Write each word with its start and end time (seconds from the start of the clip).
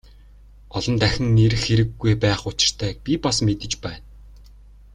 Олон 0.77 0.95
дахин 1.01 1.37
ирэх 1.45 1.61
хэрэггүй 1.67 2.13
байх 2.23 2.39
учиртайг 2.49 2.95
би 3.05 3.13
бас 3.23 3.37
мэдэж 3.47 3.71
байна. 3.83 4.07